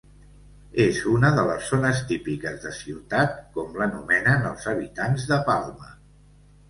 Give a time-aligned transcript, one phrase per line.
[0.85, 5.93] És una de les zones típiques de Ciutat com l'anomenen els habitants de Palma.